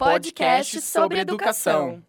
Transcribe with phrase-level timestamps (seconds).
[0.00, 2.02] podcast sobre educação.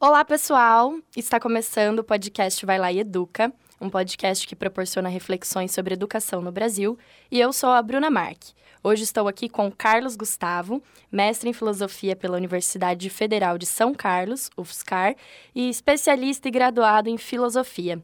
[0.00, 0.98] Olá, pessoal!
[1.16, 6.42] Está começando o podcast Vai Lá e Educa, um podcast que proporciona reflexões sobre educação
[6.42, 6.98] no Brasil,
[7.30, 8.52] e eu sou a Bruna Marque.
[8.82, 14.50] Hoje estou aqui com Carlos Gustavo, mestre em filosofia pela Universidade Federal de São Carlos,
[14.56, 15.14] UFSCar,
[15.54, 18.02] e especialista e graduado em filosofia.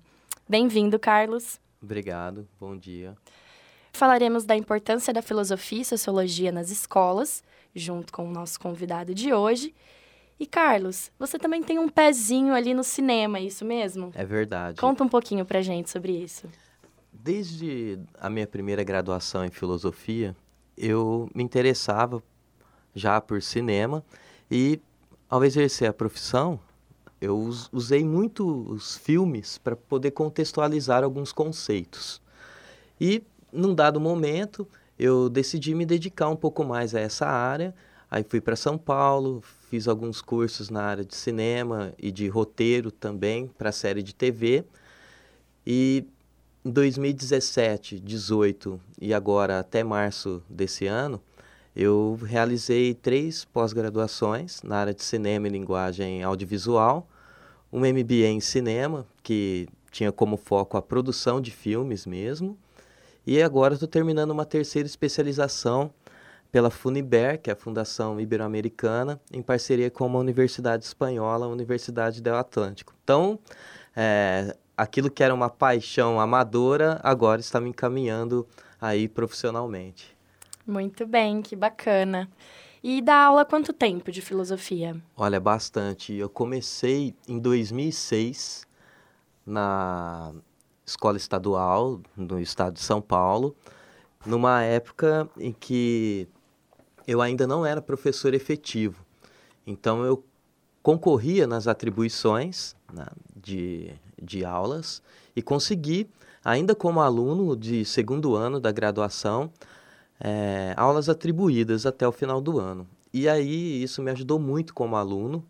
[0.48, 1.60] Bem-vindo, Carlos.
[1.82, 3.16] Obrigado, bom dia.
[3.92, 7.42] Falaremos da importância da filosofia e sociologia nas escolas,
[7.74, 9.74] junto com o nosso convidado de hoje.
[10.40, 14.12] E Carlos, você também tem um pezinho ali no cinema, é isso mesmo?
[14.14, 14.80] É verdade.
[14.80, 16.46] Conta um pouquinho pra gente sobre isso.
[17.12, 20.36] Desde a minha primeira graduação em filosofia,
[20.76, 22.22] eu me interessava
[22.94, 24.04] já por cinema
[24.50, 24.80] e
[25.28, 26.60] ao exercer a profissão,
[27.20, 27.36] eu
[27.72, 32.22] usei muito os filmes para poder contextualizar alguns conceitos.
[33.00, 33.22] E
[33.52, 37.74] num dado momento, eu decidi me dedicar um pouco mais a essa área.
[38.10, 42.90] Aí fui para São Paulo, fiz alguns cursos na área de cinema e de roteiro
[42.90, 44.64] também para série de TV.
[45.66, 46.04] E
[46.64, 51.20] em 2017, 18 e agora até março desse ano,
[51.76, 57.06] eu realizei três pós-graduações na área de cinema e linguagem audiovisual,
[57.72, 62.58] um MBA em cinema, que tinha como foco a produção de filmes mesmo,
[63.28, 65.92] e agora estou terminando uma terceira especialização
[66.50, 72.22] pela Funiber, que é a Fundação Ibero-Americana, em parceria com uma universidade espanhola, a Universidade
[72.22, 72.94] del Atlântico.
[73.04, 73.38] Então,
[73.94, 78.48] é, aquilo que era uma paixão amadora, agora está me encaminhando
[78.80, 80.16] aí profissionalmente.
[80.66, 82.30] Muito bem, que bacana.
[82.82, 84.96] E dá aula quanto tempo de filosofia?
[85.14, 86.14] Olha, bastante.
[86.14, 88.66] Eu comecei em 2006
[89.44, 90.32] na
[90.88, 93.54] escola estadual no estado de São Paulo,
[94.26, 96.28] numa época em que
[97.06, 99.04] eu ainda não era professor efetivo.
[99.66, 100.24] Então eu
[100.82, 105.02] concorria nas atribuições né, de de aulas
[105.34, 106.08] e consegui,
[106.44, 109.50] ainda como aluno de segundo ano da graduação,
[110.20, 112.86] é, aulas atribuídas até o final do ano.
[113.12, 115.44] E aí isso me ajudou muito como aluno,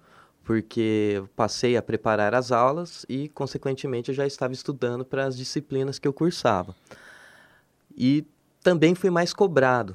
[0.49, 5.99] porque passei a preparar as aulas e, consequentemente, eu já estava estudando para as disciplinas
[5.99, 6.75] que eu cursava.
[7.95, 8.25] E
[8.63, 9.95] também fui mais cobrado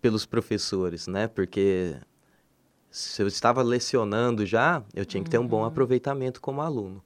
[0.00, 1.28] pelos professores, né?
[1.28, 1.94] Porque
[2.90, 5.66] se eu estava lecionando já, eu tinha que ter um bom uhum.
[5.66, 7.04] aproveitamento como aluno.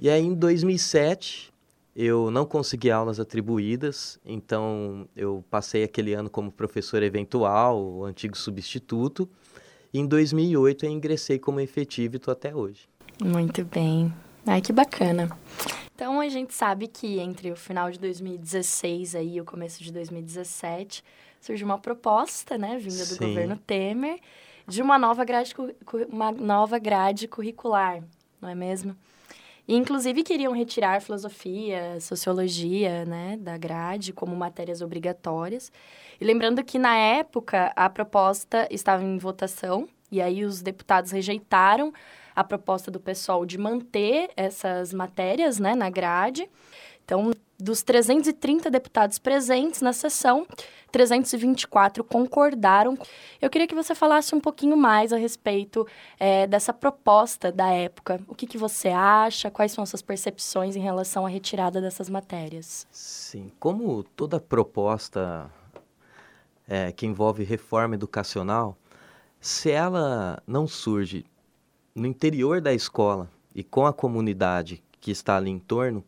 [0.00, 1.52] E aí, em 2007,
[1.94, 8.34] eu não consegui aulas atribuídas, então eu passei aquele ano como professor eventual, o antigo
[8.34, 9.28] substituto.
[9.96, 12.88] Em 2008 eu ingressei como efetivo e estou até hoje.
[13.22, 14.12] Muito bem.
[14.44, 15.30] Ai, que bacana.
[15.94, 19.92] Então a gente sabe que entre o final de 2016 aí, e o começo de
[19.92, 21.04] 2017,
[21.40, 23.28] surgiu uma proposta, né, vinda do Sim.
[23.28, 24.18] governo Temer,
[24.66, 25.54] de uma nova grade,
[26.08, 28.02] uma nova grade curricular,
[28.40, 28.96] não é mesmo?
[29.66, 35.72] E, inclusive, queriam retirar filosofia, sociologia, né, da grade como matérias obrigatórias.
[36.20, 41.92] E lembrando que, na época, a proposta estava em votação, e aí os deputados rejeitaram
[42.36, 46.48] a proposta do pessoal de manter essas matérias, né, na grade.
[47.04, 50.46] Então, dos 330 deputados presentes na sessão,
[50.90, 52.96] 324 concordaram.
[53.40, 55.86] Eu queria que você falasse um pouquinho mais a respeito
[56.18, 58.20] é, dessa proposta da época.
[58.26, 59.50] O que, que você acha?
[59.50, 62.86] Quais são as suas percepções em relação à retirada dessas matérias?
[62.90, 65.50] Sim, como toda proposta
[66.66, 68.76] é, que envolve reforma educacional,
[69.40, 71.24] se ela não surge
[71.94, 76.02] no interior da escola e com a comunidade que está ali em torno,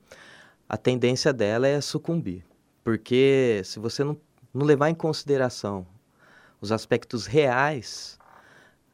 [0.68, 2.44] a tendência dela é sucumbir.
[2.82, 4.16] Porque se você não,
[4.52, 5.86] não levar em consideração
[6.60, 8.18] os aspectos reais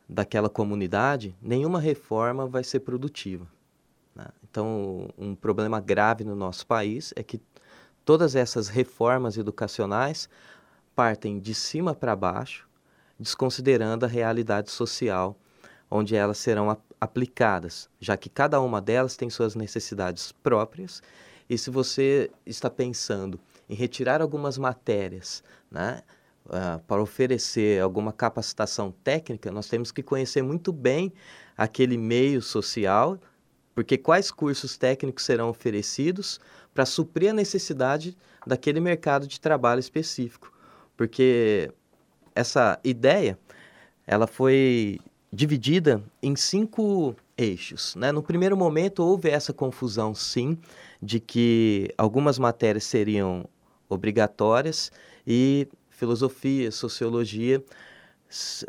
[0.08, 3.46] daquela comunidade, nenhuma reforma vai ser produtiva.
[4.14, 4.26] Né?
[4.42, 7.40] Então, um problema grave no nosso país é que
[8.04, 10.28] todas essas reformas educacionais
[10.94, 12.68] partem de cima para baixo,
[13.18, 15.36] desconsiderando a realidade social
[15.90, 21.02] onde elas serão aplicadas, já que cada uma delas tem suas necessidades próprias
[21.52, 23.38] e se você está pensando
[23.68, 26.02] em retirar algumas matérias, né,
[26.46, 31.12] uh, para oferecer alguma capacitação técnica, nós temos que conhecer muito bem
[31.54, 33.20] aquele meio social,
[33.74, 36.40] porque quais cursos técnicos serão oferecidos
[36.72, 38.16] para suprir a necessidade
[38.46, 40.50] daquele mercado de trabalho específico.
[40.96, 41.70] Porque
[42.34, 43.38] essa ideia,
[44.06, 44.98] ela foi
[45.30, 47.94] dividida em cinco eixos.
[47.96, 48.12] Né?
[48.12, 50.58] No primeiro momento houve essa confusão, sim,
[51.00, 53.48] de que algumas matérias seriam
[53.88, 54.90] obrigatórias
[55.26, 57.62] e filosofia, sociologia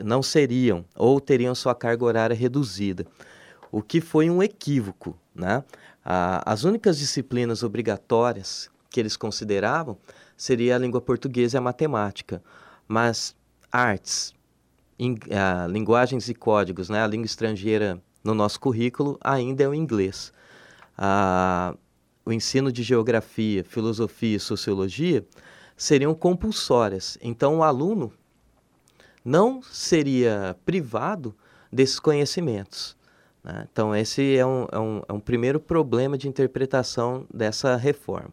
[0.04, 3.06] não seriam ou teriam sua carga horária reduzida,
[3.72, 5.18] o que foi um equívoco.
[5.36, 5.64] Né?
[6.46, 9.98] as únicas disciplinas obrigatórias que eles consideravam
[10.38, 12.44] seria a língua portuguesa e a matemática,
[12.88, 13.36] mas
[13.72, 14.34] artes,
[15.00, 15.18] in,
[15.70, 17.02] linguagens e códigos, né?
[17.02, 20.32] a língua estrangeira no nosso currículo ainda é o inglês.
[22.26, 25.26] o ensino de geografia, filosofia e sociologia
[25.76, 27.18] seriam compulsórias.
[27.22, 28.14] Então, o aluno
[29.26, 31.36] não seria privado
[31.72, 32.96] desses conhecimentos.
[33.44, 33.68] Né?
[33.72, 38.32] Então, esse é um, é, um, é um primeiro problema de interpretação dessa reforma.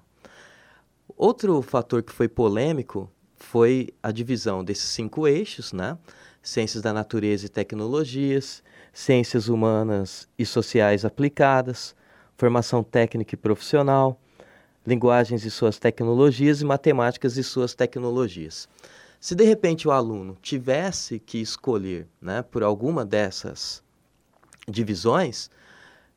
[1.16, 5.98] Outro fator que foi polêmico foi a divisão desses cinco eixos, né?
[6.42, 11.94] Ciências da natureza e tecnologias, ciências humanas e sociais aplicadas,
[12.36, 14.20] formação técnica e profissional,
[14.86, 18.68] linguagens e suas tecnologias e matemáticas e suas tecnologias.
[19.20, 23.82] Se de repente o aluno tivesse que escolher né, por alguma dessas
[24.66, 25.50] divisões,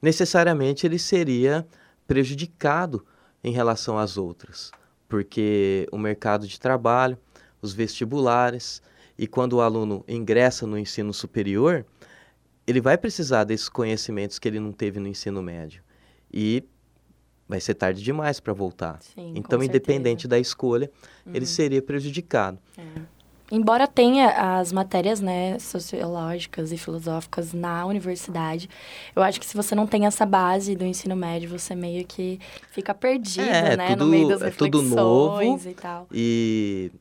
[0.01, 1.67] necessariamente ele seria
[2.07, 3.05] prejudicado
[3.43, 4.71] em relação às outras,
[5.09, 7.17] porque o mercado de trabalho,
[7.61, 8.81] os vestibulares
[9.17, 11.85] e quando o aluno ingressa no ensino superior,
[12.65, 15.83] ele vai precisar desses conhecimentos que ele não teve no ensino médio.
[16.31, 16.63] E
[17.47, 18.99] vai ser tarde demais para voltar.
[19.01, 20.89] Sim, então, independente da escolha,
[21.25, 21.35] uhum.
[21.35, 22.57] ele seria prejudicado.
[22.77, 23.13] É.
[23.51, 28.67] Embora tenha as matérias né, sociológicas e filosóficas na universidade,
[29.15, 32.39] eu acho que se você não tem essa base do ensino médio, você meio que
[32.71, 33.89] fica perdido, é, né?
[33.89, 36.07] Tudo, no meio das é tudo novo e tal.
[36.11, 36.91] E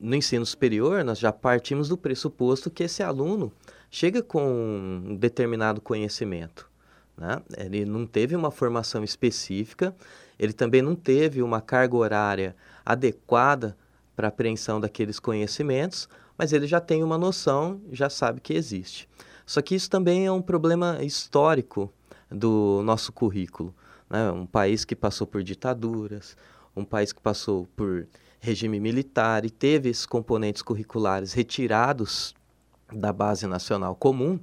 [0.00, 3.52] no ensino superior, nós já partimos do pressuposto que esse aluno
[3.90, 6.70] chega com um determinado conhecimento.
[7.16, 7.42] Né?
[7.56, 9.94] Ele não teve uma formação específica,
[10.38, 13.76] ele também não teve uma carga horária adequada
[14.16, 16.08] para apreensão daqueles conhecimentos,
[16.38, 19.08] mas ele já tem uma noção, já sabe que existe.
[19.44, 21.92] Só que isso também é um problema histórico
[22.30, 23.74] do nosso currículo.
[24.08, 24.30] Né?
[24.30, 26.36] Um país que passou por ditaduras,
[26.74, 28.06] um país que passou por
[28.38, 32.34] regime militar e teve esses componentes curriculares retirados
[32.92, 34.38] da base nacional comum,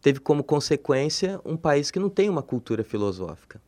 [0.00, 3.60] teve como consequência um país que não tem uma cultura filosófica.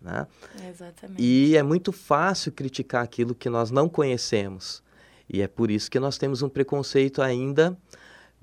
[0.00, 0.26] Né?
[0.68, 1.22] Exatamente.
[1.22, 4.82] E é muito fácil criticar aquilo que nós não conhecemos.
[5.28, 7.76] E é por isso que nós temos um preconceito ainda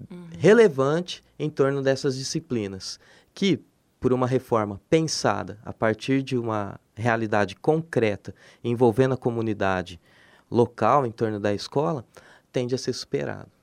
[0.09, 0.27] uhum.
[0.37, 2.99] relevante em torno dessas disciplinas,
[3.33, 3.59] que,
[3.99, 8.33] por uma reforma pensada a partir de uma realidade concreta,
[8.63, 9.99] envolvendo a comunidade
[10.49, 12.05] local em torno da escola,
[12.51, 13.58] tende a ser superado.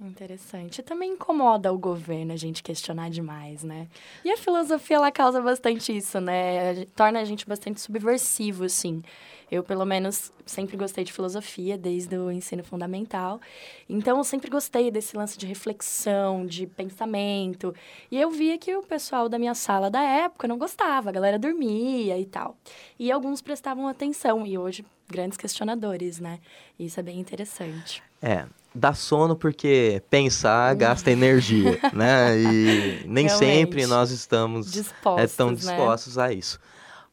[0.00, 0.80] Interessante.
[0.80, 3.88] Também incomoda o governo a gente questionar demais, né?
[4.24, 6.84] E a filosofia, ela causa bastante isso, né?
[6.94, 9.02] Torna a gente bastante subversivo, assim.
[9.50, 13.40] Eu, pelo menos, sempre gostei de filosofia desde o ensino fundamental.
[13.88, 17.74] Então, eu sempre gostei desse lance de reflexão, de pensamento.
[18.08, 21.38] E eu via que o pessoal da minha sala da época não gostava, a galera
[21.38, 22.56] dormia e tal.
[22.98, 26.38] E alguns prestavam atenção, e hoje, grandes questionadores, né?
[26.78, 28.02] Isso é bem interessante.
[28.20, 32.38] É, dá sono porque pensar gasta energia, né?
[32.38, 33.30] E nem Realmente.
[33.30, 35.56] sempre nós estamos dispostos, é, tão né?
[35.56, 36.24] dispostos né?
[36.24, 36.58] a isso.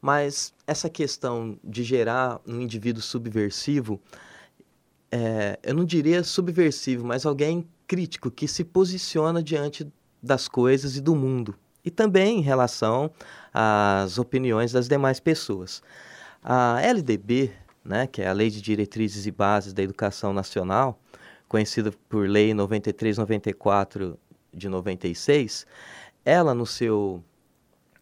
[0.01, 3.99] Mas essa questão de gerar um indivíduo subversivo,
[5.11, 9.87] é, eu não diria subversivo, mas alguém crítico que se posiciona diante
[10.21, 11.55] das coisas e do mundo.
[11.83, 13.11] E também em relação
[13.53, 15.81] às opiniões das demais pessoas.
[16.43, 17.51] A LDB,
[17.83, 20.99] né, que é a Lei de Diretrizes e Bases da Educação Nacional,
[21.55, 24.19] conhecida por Lei 9394
[24.53, 25.65] de 96,
[26.25, 27.23] ela no seu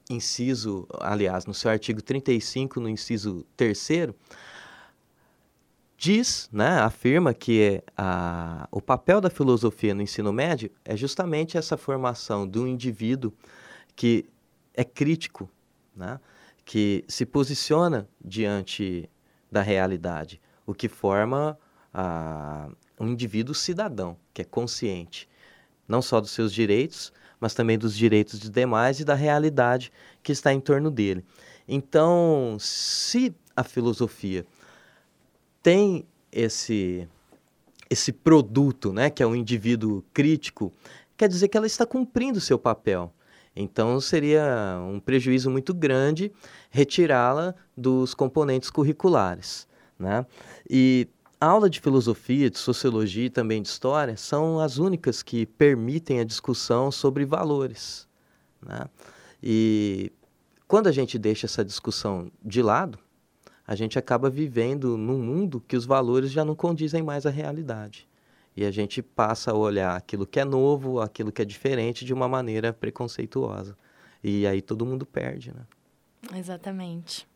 [0.10, 3.78] inciso, aliás, no seu artigo 35, no inciso 3
[5.96, 11.78] diz, né, afirma que a, o papel da filosofia no ensino médio é justamente essa
[11.78, 13.32] formação um indivíduo
[13.96, 14.26] que
[14.74, 15.48] é crítico,
[15.96, 16.20] né,
[16.66, 19.08] que se posiciona diante
[19.52, 21.56] da realidade, o que forma
[21.94, 22.68] a,
[23.00, 25.30] um indivíduo cidadão, que é consciente,
[25.88, 30.32] não só dos seus direitos, mas também dos direitos dos demais e da realidade que
[30.32, 31.26] está em torno dele.
[31.68, 34.46] Então, se a filosofia
[35.62, 37.08] tem esse
[37.90, 40.74] esse produto, né, que é um indivíduo crítico,
[41.16, 43.14] quer dizer que ela está cumprindo seu papel.
[43.56, 46.32] Então, seria um prejuízo muito grande
[46.72, 49.68] retirá-la dos componentes curriculares.
[50.00, 50.26] Né?
[50.68, 51.08] E
[51.44, 56.24] aula de filosofia, de sociologia e também de história são as únicas que permitem a
[56.24, 58.08] discussão sobre valores.
[58.62, 58.86] Né?
[59.42, 60.12] E
[60.68, 63.00] quando a gente deixa essa discussão de lado,
[63.66, 68.08] a gente acaba vivendo num mundo que os valores já não condizem mais à realidade.
[68.56, 72.14] E a gente passa a olhar aquilo que é novo, aquilo que é diferente de
[72.14, 73.76] uma maneira preconceituosa.
[74.24, 75.64] E aí todo mundo perde, né?
[76.38, 77.28] Exatamente.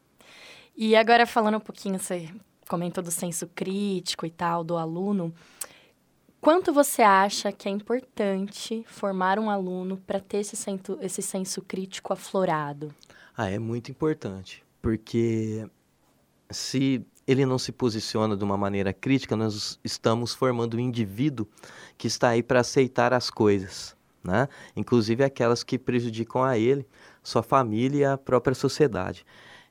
[0.75, 2.29] E agora falando um pouquinho, você
[2.67, 5.33] comentou do senso crítico e tal, do aluno.
[6.39, 11.61] Quanto você acha que é importante formar um aluno para ter esse senso, esse senso
[11.61, 12.93] crítico aflorado?
[13.35, 15.67] Ah, é muito importante, porque
[16.49, 21.47] se ele não se posiciona de uma maneira crítica, nós estamos formando um indivíduo
[21.97, 24.47] que está aí para aceitar as coisas, né?
[24.75, 26.87] inclusive aquelas que prejudicam a ele,
[27.21, 29.25] sua família e a própria sociedade.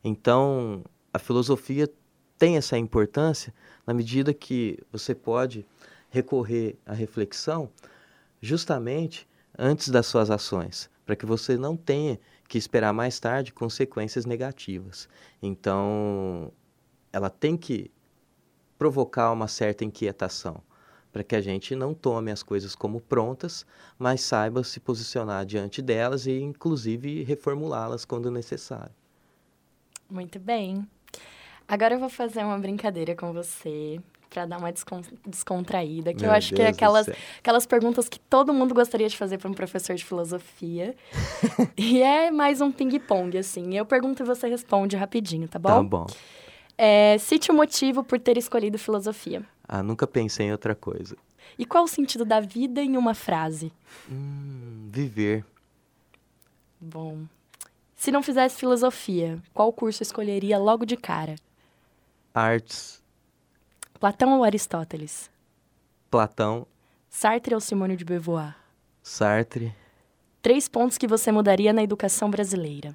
[0.04, 1.90] Então, a filosofia
[2.38, 3.52] tem essa importância
[3.86, 5.66] na medida que você pode
[6.10, 7.70] recorrer à reflexão
[8.40, 9.28] justamente
[9.58, 15.08] antes das suas ações, para que você não tenha que esperar mais tarde consequências negativas.
[15.42, 16.52] Então,
[17.12, 17.90] ela tem que
[18.78, 20.62] provocar uma certa inquietação,
[21.10, 23.64] para que a gente não tome as coisas como prontas,
[23.98, 28.94] mas saiba se posicionar diante delas e, inclusive, reformulá-las quando necessário.
[30.10, 30.86] Muito bem.
[31.68, 34.72] Agora eu vou fazer uma brincadeira com você para dar uma
[35.26, 37.08] descontraída, que Meu eu acho Deus que é aquelas,
[37.38, 40.94] aquelas perguntas que todo mundo gostaria de fazer para um professor de filosofia.
[41.76, 43.76] e é mais um ping-pong, assim.
[43.76, 45.68] Eu pergunto e você responde rapidinho, tá bom?
[45.68, 46.06] Tá bom.
[46.76, 49.42] É, cite o motivo por ter escolhido filosofia.
[49.66, 51.16] Ah, nunca pensei em outra coisa.
[51.58, 53.72] E qual o sentido da vida em uma frase?
[54.10, 55.44] Hum, viver.
[56.78, 57.24] Bom.
[57.94, 61.36] Se não fizesse filosofia, qual curso escolheria logo de cara?
[62.36, 63.02] Artes.
[63.98, 65.30] Platão ou Aristóteles?
[66.10, 66.66] Platão.
[67.08, 68.54] Sartre ou Simone de Beauvoir?
[69.02, 69.74] Sartre.
[70.42, 72.94] Três pontos que você mudaria na educação brasileira.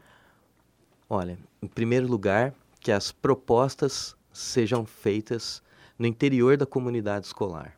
[1.10, 5.64] Olha, em primeiro lugar, que as propostas sejam feitas
[5.98, 7.76] no interior da comunidade escolar.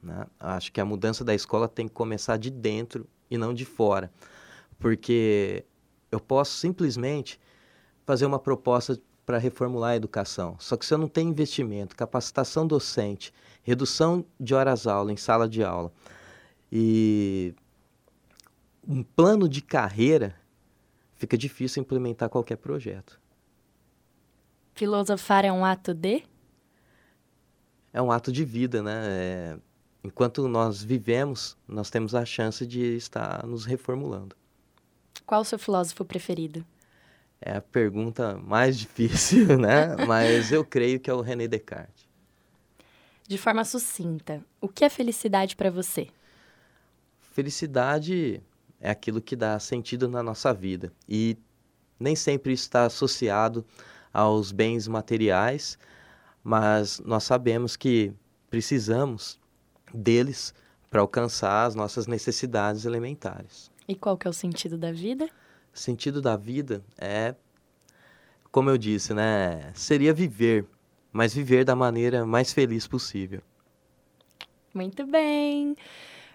[0.00, 0.24] Né?
[0.38, 4.12] Acho que a mudança da escola tem que começar de dentro e não de fora,
[4.78, 5.64] porque
[6.12, 7.40] eu posso simplesmente
[8.06, 8.96] fazer uma proposta
[9.30, 10.56] para reformular a educação.
[10.58, 13.32] Só que se eu não tenho investimento, capacitação docente,
[13.62, 15.92] redução de horas-aula em sala de aula
[16.72, 17.54] e
[18.84, 20.34] um plano de carreira,
[21.14, 23.20] fica difícil implementar qualquer projeto.
[24.74, 26.24] Filosofar é um ato de?
[27.92, 29.00] É um ato de vida, né?
[29.06, 29.58] É...
[30.02, 34.34] Enquanto nós vivemos, nós temos a chance de estar nos reformulando.
[35.24, 36.66] Qual o seu filósofo preferido?
[37.40, 39.96] É a pergunta mais difícil, né?
[40.06, 42.08] Mas eu creio que é o René Descartes.
[43.26, 46.08] De forma sucinta, o que é felicidade para você?
[47.32, 48.42] Felicidade
[48.80, 51.38] é aquilo que dá sentido na nossa vida e
[51.98, 53.64] nem sempre está associado
[54.12, 55.78] aos bens materiais,
[56.42, 58.12] mas nós sabemos que
[58.48, 59.38] precisamos
[59.94, 60.52] deles
[60.90, 63.70] para alcançar as nossas necessidades elementares.
[63.86, 65.28] E qual que é o sentido da vida?
[65.72, 67.34] Sentido da vida é,
[68.50, 70.64] como eu disse, né, seria viver,
[71.12, 73.40] mas viver da maneira mais feliz possível.
[74.74, 75.76] Muito bem.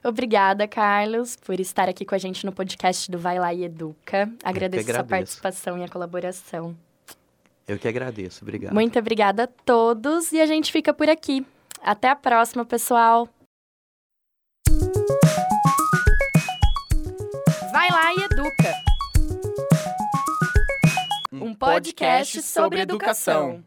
[0.04, 4.32] Obrigada, Carlos, por estar aqui com a gente no podcast do Vai Lá e Educa.
[4.44, 6.76] Agradeço a sua participação e a colaboração.
[7.68, 8.74] Eu que agradeço, obrigado.
[8.74, 11.46] Muito obrigada a todos e a gente fica por aqui.
[11.82, 13.28] Até a próxima, pessoal.
[21.56, 23.64] Podcast sobre educação.